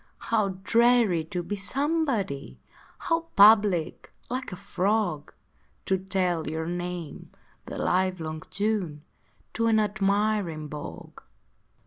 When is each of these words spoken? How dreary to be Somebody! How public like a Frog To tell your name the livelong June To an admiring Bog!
How 0.17 0.57
dreary 0.63 1.23
to 1.25 1.43
be 1.43 1.55
Somebody! 1.55 2.59
How 2.97 3.27
public 3.35 4.11
like 4.31 4.51
a 4.51 4.55
Frog 4.55 5.31
To 5.85 5.99
tell 5.99 6.47
your 6.47 6.65
name 6.65 7.29
the 7.67 7.77
livelong 7.77 8.41
June 8.49 9.03
To 9.53 9.67
an 9.67 9.79
admiring 9.79 10.69
Bog! 10.69 11.21